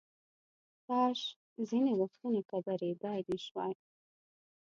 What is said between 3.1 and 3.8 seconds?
نشوای.